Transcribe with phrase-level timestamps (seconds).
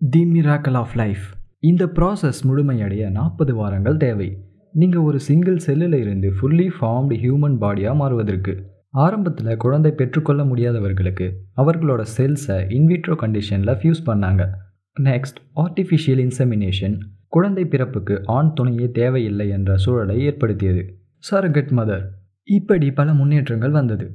[0.00, 1.24] The miracle of life
[1.60, 4.28] இந்த process முழுமையடைய நாற்பது வாரங்கள் தேவை.
[4.72, 8.52] நீங்கள் ஒரு சிங்கிள் செல்லில் இருந்து ஃபுல்லி ஃபார்ம்டு ஹியூமன் பாடியாக மாறுவதற்கு.
[8.90, 11.26] ஆரம்பத்தில் குழந்தை பெற்றுக்கொள்ள முடியாதவர்களுக்கு
[11.56, 14.48] அவர்களோட செல்ஸை இன்விட்ரோ கண்டிஷனில் ஃபியூஸ் பண்ணாங்க.
[14.96, 16.96] நெக்ஸ்ட் ஆர்டிஃபிஷியல் இன்செமினேஷன்
[17.28, 20.84] குழந்தை பிறப்புக்கு ஆண் துணையே தேவையில்லை என்ற சூழலை ஏற்படுத்தியது.
[21.30, 22.04] சரகட் மதர்
[22.42, 24.08] இப்படி பல முன்னேற்றங்கள் வந்தது.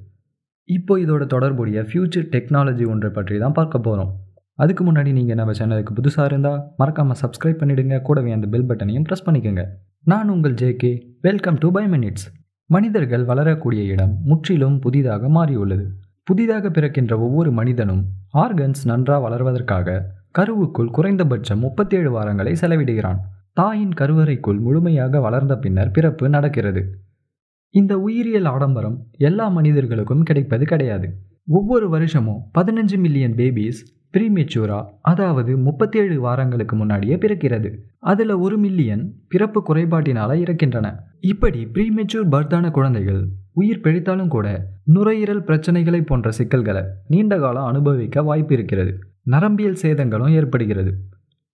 [0.64, 4.14] இப்போ இதோட தொடர்புடைய ஃப்யூச்சர் டெக்னாலஜி ஒன்றை பற்றி தான் பார்க்க போகிறோம்
[4.58, 9.26] அதுக்கு முன்னாடி நீங்கள் நம்ம சேனலுக்கு புதுசாக இருந்தால் மறக்காமல் சப்ஸ்கிரைப் பண்ணிவிடுங்க கூடவே அந்த பெல் பட்டனையும் ப்ரெஸ்
[9.26, 9.64] பண்ணிக்கோங்க.
[10.04, 10.92] நான் உங்கள் JK
[11.22, 12.26] welcome to five minutes
[12.70, 15.86] மனிதர்கள் வளரக்கூடிய இடம் முற்றிலும் புதிதாக மாறியுள்ளது.
[16.24, 19.98] புதிதாக பிறக்கின்ற ஒவ்வொரு மனிதனும் ஆர்கன்ஸ் நன்றாக வளர்வதற்காக
[20.40, 23.20] கருவுக்குள் குறைந்தபட்சம் முப்பத்தேழு வாரங்களை செலவிடுகிறான்.
[23.54, 26.82] தாயின் கருவறைக்குள் முழுமையாக வளர்ந்த பின்னர் பிறப்பு நடக்கிறது.
[27.70, 31.08] இந்த உயிரியல் ஆடம்பரம் எல்லா மனிதர்களுக்கும் கிடைப்பது கிடையாது.
[31.48, 33.82] ஒவ்வொரு வருஷமும் பதினஞ்சு மில்லியன் பேபிஸ்
[34.16, 37.70] ப்ரீமெச்சூரா அதாவது முப்பத்தேழு வாரங்களுக்கு முன்னாடியே பிறக்கிறது.
[38.00, 40.94] அதில் ஒரு மில்லியன் பிறப்பு குறைபாட்டினால இறக்கின்றன.
[41.20, 44.48] இப்படி ப்ரீமெச்சூர் பர்த்தான குழந்தைகள் உயிர் பிழைத்தாலும் கூட
[44.84, 49.00] நுரையீரல் பிரச்சனைகளை போன்ற சிக்கல்களை நீண்ட காலம் அனுபவிக்க வாய்ப்பு இருக்கிறது.
[49.24, 50.94] நரம்பியல் சேதங்களும் ஏற்படுகிறது.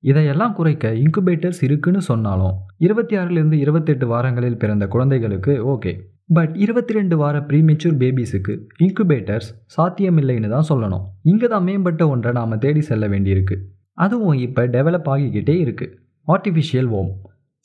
[0.04, 5.94] இதையெல்லாம் குறைக்க இன்குபேட்டர்ஸ் இருக்குன்னு சொன்னாலும் இருபத்தி ஆறிலிருந்து இருபத்தெட்டு வாரங்களில் பிறந்த குழந்தைகளுக்கு ஓகே.
[6.36, 8.54] பட் இருபத்தி ரெண்டு வார ப்ரீமெச்சூர் பேபிஸுக்கு
[8.86, 11.04] இன்குபேட்டர்ஸ் சாத்தியமில்லைன்னு தான் சொல்லணும்.
[11.32, 13.56] இங்கே தான் மேம்பட்ட ஒன்றை நாம் தேடி செல்ல வேண்டியிருக்கு.
[14.04, 15.94] அதுவும் இப்போ டெவலப் ஆகிக்கிட்டே இருக்குது
[16.28, 17.12] ஆர்டிஃபிஷியல் ஓம்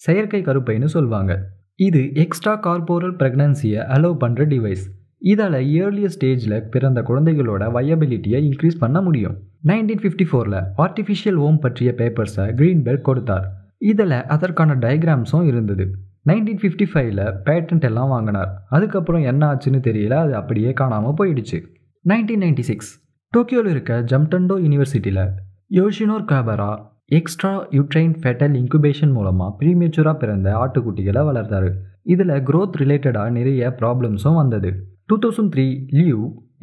[0.02, 1.34] செயற்கை கருப்பைன்னு சொல்லுவாங்க
[1.86, 4.84] இது எக்ஸ்ட்ரா கார்போரல் ப்ரெக்னன்சியை அலோவ் பண்ணுற டிவைஸ்
[5.32, 9.36] இதால் இயர்லியர் ஸ்டேஜில் பிறந்த குழந்தைகளோட வயபிலிட்டியை இன்க்ரீஸ் பண்ண முடியும்.
[9.70, 13.46] நைன்டீன் ஃபிஃப்டி ஃபோரில் ஆர்டிஃபிஷியல் ஓம் பற்றிய பேப்பர்ஸை கிரீன்பெர்க் கொடுத்தார்.
[13.92, 15.86] இதில் அதற்கான டயக்ராம்ஸும் இருந்தது.
[16.28, 18.50] நைன்டீன் ஃபிஃப்டி ஃபைவ்ல பேட்டன்ட் எல்லாம் வாங்கினார்.
[18.68, 21.58] அதுக்கப்புறம் என்ன ஆச்சுன்னு தெரியல அது அப்படியே காணாமல் போயிடுச்சு.
[22.04, 22.90] நைன்டீன் நைன்டி சிக்ஸ்
[23.32, 25.24] டோக்கியோவில் இருக்க ஜம்டண்டோ யூனிவர்சிட்டியில்
[25.78, 26.70] Yoshinori Kabara
[27.18, 31.70] extra uterine fetal incubation மூலமாக ப்ரீமேச்சூராக பிறந்த ஆட்டுக்குட்டிகளை வளர்த்தாரு.
[32.02, 34.70] இதில் க்ரோத் ரிலேட்டடாக நிறைய ப்ராப்ளம்ஸும் வந்தது.
[35.06, 35.66] Two thousand three
[35.98, 36.18] Liu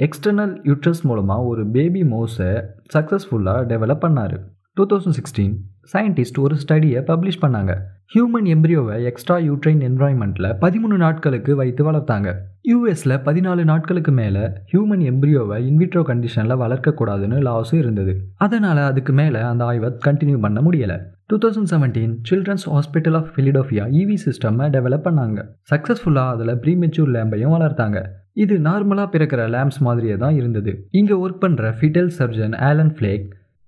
[0.06, 2.52] external uterus மூலமாக ஒரு பேபி மோஸை
[2.94, 4.36] சக்ஸஸ்ஃபுல்லாக டெவலப் பண்ணார்.
[4.78, 5.56] டூ தௌசண்ட் சிக்ஸ்டீன்
[5.92, 7.74] சயின்டிஸ்ட் ஒரு ஸ்டடியை பப்ளிஷ் பண்ணாங்க.
[8.14, 12.30] ஹியூமன் எம்ப்ரியோவை எக்ஸ்ட்ரா யூட்ரைன் என்வாயன்மெண்ட்டில் பதிமூணு நாட்களுக்கு வைத்து வளர்த்தாங்க.
[12.70, 18.14] யூஎஸில் பதினாலு நாட்களுக்கு மேலே ஹியூமன் எம்ப்ரியோவை இன்விட்ரோ கண்டிஷனில் வளர்க்கக்கூடாதுன்னு லாஸும் இருந்தது.
[18.38, 20.98] அதனால் அதுக்கு மேலே அந்த ஆய்வை கண்டினியூ பண்ண முடியலை.
[21.28, 25.40] Two thousand seventeen children's hospital of Philadelphia EV சிஸ்டமை டெவலப் பண்ணாங்க.
[25.72, 28.00] சக்ஸஸ்ஃபுல்லாக அதில் ப்ரீமெச்சூர் லேம்பையும் வளர்த்தாங்க.
[28.34, 30.88] இது நார்மலாக பிறக்கிற லேம்ப்ஸ் மாதிரியே தான் இருந்தது.
[30.92, 33.26] இங்கே ஒர்க் பண்ணுற foetal surgeon Alan Flake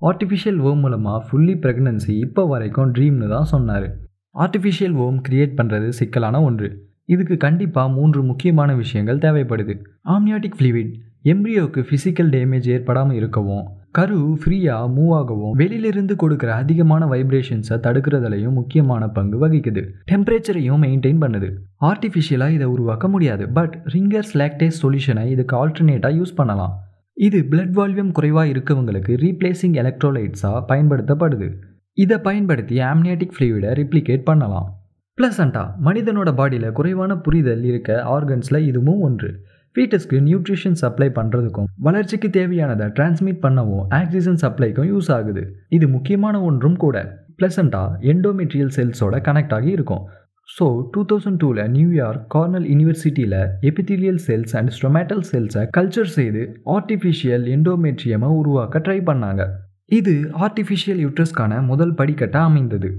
[0.10, 3.88] artificial womb மூலமாக ஃபுல்லி ப்ரெக்னன்சி இப்போ வரைக்கும் ட்ரீம்னு தான் சொன்னார்.
[4.36, 6.68] ஆர்டிஃபிஷியல் ஓம் கிரியேட் பண்ணுறது சிக்கலான ஒன்று.
[7.14, 9.74] இதுக்கு கண்டிப்பாக மூன்று முக்கியமான விஷயங்கள் தேவைப்படுது.
[10.14, 10.92] ஆம்னியாட்டிக் ஃப்ளூவிட்
[11.34, 13.66] எம்ப்ரியோவுக்கு ஃபிசிக்கல் டேமேஜ் ஏற்படாமல் இருக்கவும்
[13.98, 19.84] கரு ஃப்ரீயாக மூவ் ஆகவும் வெளியிலிருந்து கொடுக்குற அதிகமான வைப்ரேஷன்ஸை தடுக்கிறதுலையும் முக்கியமான பங்கு வகிக்குது.
[20.12, 21.50] டெம்பரேச்சரையும் மெயின்டைன் பண்ணுது.
[21.92, 26.76] ஆர்டிஃபிஷியலாக இதை உருவாக்க முடியாது பட் ரிங்கர்ஸ் லாக்டேஸ் சொல்யூஷனை இதுக்கு ஆல்டர்னேட்டாக யூஸ் பண்ணலாம்.
[27.18, 31.48] இது பிளட் வால்யூம் குறைவாக இருக்கவங்களுக்கு ரீப்ளேசிங் எலக்ட்ரோலைட்ஸாக பயன்படுத்தப்படுது.
[31.94, 34.68] இதை பயன்படுத்தி ஆம்னியாட்டிக் ஃப்ளூயிடை ரிப்ளிகேட் பண்ணலாம்.
[35.18, 39.30] ப்ளசண்டா மனிதனோட பாடியில் குறைவான புரிதல் இருக்க ஆர்கன்ஸில் இதுவும் ஒன்று.
[39.76, 45.44] ஃபீட்டஸ்க்கு நியூட்ரிஷன் சப்ளை பண்ணுறதுக்கும் வளர்ச்சிக்கு தேவையானதை டிரான்ஸ்மிட் பண்ணவும் ஆக்சிஜன் சப்ளைக்கும் யூஸ் ஆகுது.
[45.70, 46.98] இது முக்கியமான ஒன்றும் கூட.
[47.40, 50.04] ப்ளசண்டா எண்டோமெட்ரியல் செல்ஸோட கனெக்ட் ஆகி இருக்கும்.
[50.50, 53.40] ஸோ டூ தௌசண்ட் டூவில் நியூயார்க் கார்னல் யூனிவர்சிட்டியில்
[53.70, 56.42] எபித்திலியல் செல்ஸ் அண்ட் ஸ்டொமேட்டல் செல்ஸை கல்ச்சர் செய்து
[56.76, 59.44] ஆர்டிஃபிஷியல் எண்டோமெட்ரியமை உருவாக்க ட்ரை பண்ணாங்க.
[59.92, 60.14] இது
[60.46, 62.90] ஆர்டிஃபிஷியல் யூட்ரஸ்க்கான முதல் படிக்கட்டாக அமைந்தது.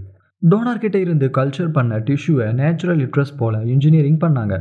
[0.43, 4.57] டோனார்கிட்ட இருந்து கல்ச்சர் பண்ண டிஷ்யூவை நேச்சுரல் யூட்ரஸ் போல் இன்ஜினியரிங் பண்ணாங்க.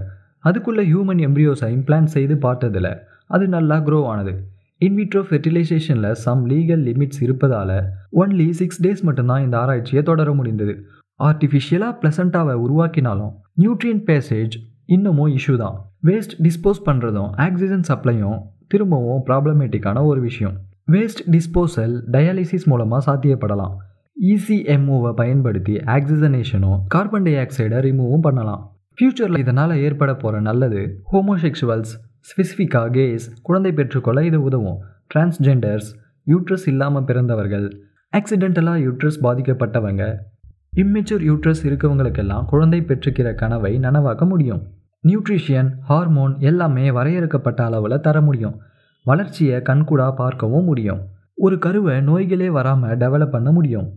[0.50, 2.92] அதுக்குள்ளே ஹியூமன் எம்ப்ரியோஸை இம்ப்ளான்ட் செய்து பார்த்ததில்
[3.36, 4.34] அது நல்லா க்ரோ ஆனது.
[4.82, 7.78] இன்விட்ரோ ஃபெர்டிலைசேஷனில் சம் லீகல் லிமிட்ஸ் இருப்பதால்
[8.22, 10.74] ஒன்லி சிக்ஸ் டேஸ் மட்டும்தான் இந்த ஆராய்ச்சியை தொடர முடிந்தது.
[11.20, 14.56] ஆர்டிஃபிஷியலாக ப்ளசண்ட்டாவை உருவாக்கினாலும் நியூட்ரியன் பேசேஜ்
[14.86, 15.78] இன்னமும் இஷ்யூ தான்.
[16.08, 20.56] வேஸ்ட் டிஸ்போஸ் பண்ணுறதும் ஆக்சிஜன் சப்ளையும் திரும்பவும் ப்ராப்ளமேட்டிக்கான ஒரு விஷயம்.
[20.92, 23.76] வேஸ்ட் டிஸ்போசல் டயாலிசிஸ் மூலமாக சாத்தியப்படலாம்.
[24.32, 28.62] இசிஎம்ஓவை பயன்படுத்தி ஆக்சிஜனேஷனும் கார்பன் டை ஆக்சைடை ரிமூவும் பண்ணலாம்.
[28.98, 30.82] ஃப்யூச்சரில் இதனால் ஏற்பட போகிற நல்லது
[31.14, 31.94] ஹோமோசெக்ஷுவல்ஸ்
[32.30, 34.78] ஸ்பெசிஃபிக்காக கேஸ் குழந்தை பெற்றுக்கொள்ள இது உதவும்.
[35.14, 35.90] டிரான்ஸ்ஜெண்டர்ஸ்
[36.28, 37.68] யூட்ரஸ் இல்லாமல் பிறந்தவர்கள்
[38.14, 40.04] ஆக்சிடென்டலாக யூட்ரஸ் பாதிக்கப்பட்டவங்க
[40.82, 44.64] இம்மெச்சூர் யூட்ரஸ் இருக்கவங்களுக்கெல்லாம் குழந்தை பெற்றுக்கிற கனவை நனவாக்க முடியும்.
[45.04, 48.56] நியூட்ரிஷியன் ஹார்மோன் எல்லாமே வரையறுக்கப்பட்ட அளவில் தர முடியும்.
[49.06, 51.02] வளர்ச்சியை கண்கூடாக பார்க்கவும் முடியும்.
[51.38, 53.88] ஒரு கருவை நோய்களே வராமல் டெவலப் பண்ண முடியும்.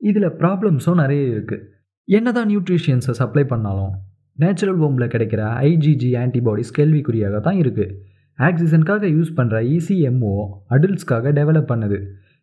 [0.00, 1.64] இதில் ப்ராப்ளம்ஸும் நிறைய இருக்குது
[2.08, 3.94] என்னதான் நியூட்ரிஷியன்ஸை சப்ளை பண்ணாலும்
[4.38, 7.94] நேச்சுரல் ஹோமில் கிடைக்கிற ஐஜிஜி ஆன்டிபாடிஸ் கேள்விக்குறியாக தான் இருக்குது
[8.38, 10.34] ஆக்சிஜனுக்காக யூஸ் பண்ணுற இசிஎம்ஓ
[10.70, 11.98] அடல்ட்ஸ்க்காக டெவலப் பண்ணுது.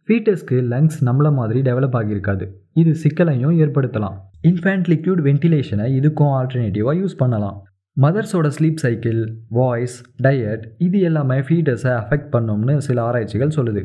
[0.07, 2.45] ஃபீட்டஸ்க்கு லங்ஸ் நம்மள மாதிரி டெவலப் ஆகியிருக்காது.
[2.73, 4.15] இது சிக்கலையும் ஏற்படுத்தலாம்.
[4.49, 7.57] இன்ஃபேண்ட் லிக்யூட் வென்டிலேஷனை இதுக்கும் ஆல்டர்னேட்டிவாக யூஸ் பண்ணலாம்.
[7.97, 9.19] மதர்ஸோட ஸ்லீப் சைக்கிள்
[9.49, 13.83] வாய்ஸ் டயட் இது எல்லாமே ஃபீட்டஸை அஃபெக்ட் பண்ணும்னு சில ஆராய்ச்சிகள் சொல்லுது.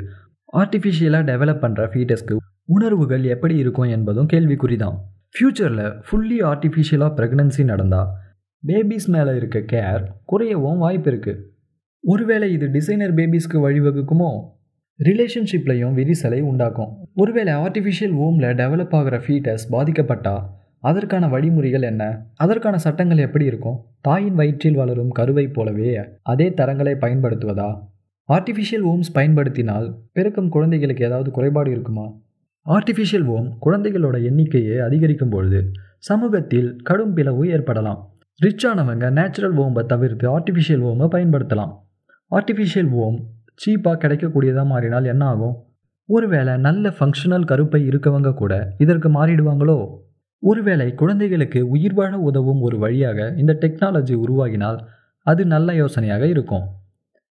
[0.55, 4.97] ஆர்டிஃபிஷியலாக டெவலப் பண்ணுற ஃபீட்டஸ்க்கு உணர்வுகள் எப்படி இருக்கும் என்பதும் கேள்விக்குறி தான்
[5.35, 8.11] ஃப்யூச்சரில் ஃபுல்லி ஆர்டிஃபிஷியலாக ப்ரெக்னன்சி நடந்தால்
[8.63, 11.43] பேபிஸ் மேலே இருக்க கேர் குறையவும் வாய்ப்பு இருக்குது
[12.05, 14.31] ஒருவேளை இது டிசைனர் பேபிஸ்க்கு வழிவகுக்குமோ?
[15.05, 16.93] ரிலேஷன்ஷிப்லையும் விரிசலை உண்டாக்கும்.
[17.15, 20.43] ஒருவேளை ஆர்டிஃபிஷியல் ஓமில் டெவலப் ஆகிற ஃபீட்டஸ் பாதிக்கப்பட்டால்
[20.81, 22.27] அதற்கான வழிமுறைகள் என்ன?
[22.35, 23.85] அதற்கான சட்டங்கள் எப்படி இருக்கும்?
[24.01, 27.81] தாயின் வயிற்றில் வளரும் கருவை போலவே அதே தரங்களை பயன்படுத்துவதா?
[28.29, 32.13] ஆர்டிஃபிஷியல் ஓம்ஸ் பயன்படுத்தினால் பிறக்கும் குழந்தைகளுக்கு ஏதாவது குறைபாடு இருக்குமா?
[32.67, 38.13] ஆர்டிஃபிஷியல் ஓம் குழந்தைகளோட எண்ணிக்கையை அதிகரிக்கும் பொழுது சமூகத்தில் கடும் பிளவு ஏற்படலாம்.
[38.45, 41.75] ரிச்சானவங்க நேச்சுரல் ஓம்பை தவிர்த்து ஆர்டிஃபிஷியல் ஓமை பயன்படுத்தலாம்.
[42.31, 45.57] ஆர்டிஃபிஷியல் ஓம் சீப்பாக கிடைக்கக்கூடியதாக மாறினால் என்ன ஆகும்?
[46.09, 49.79] ஒருவேளை நல்ல ஃபங்க்ஷனல் கருப்பை இருக்கவங்க கூட இதற்கு மாறிடுவாங்களோ?
[50.43, 54.79] ஒருவேளை குழந்தைகளுக்கு உயிர் வாழ உதவும் ஒரு வழியாக இந்த டெக்னாலஜி உருவாகினால்
[55.27, 56.67] அது நல்ல யோசனையாக இருக்கும்.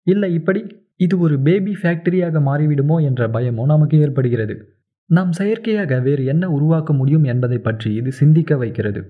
[0.06, 0.60] இல்லை இப்படி
[0.96, 4.54] இது ஒரு பேபி ஃபேக்டரியாக மாறிவிடுமோ என்ற பயமோ நமக்கு ஏற்படுகிறது.
[5.10, 9.00] நாம் செயற்கையாக வேறு என்ன உருவாக்க முடியும் என்பதை பற்றி இது சிந்திக்க வைக்கிறது.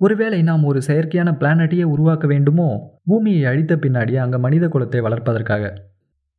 [0.00, 2.68] ஒருவேளை நாம் ஒரு செயற்கையான பிளானட்டையே உருவாக்க வேண்டுமோ?
[3.04, 5.64] பூமியை அழித்த பின்னாடி அங்கே மனித குலத்தை வளர்ப்பதற்காக.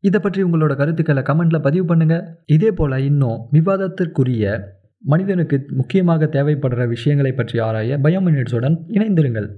[0.03, 4.43] இதை பற்றி உங்களோட கருத்துக்களை கமெண்ட்டில் பதிவு பண்ணுங்கள் இதே போல் இன்னும் விவாதத்திற்குரிய
[5.03, 9.49] மனிதனுக்கு முக்கியமாக தேவைப்படுற விஷயங்களை பற்றி ஆராய பயோமினிட்ஸுடன் இணைந்திருங்கள்.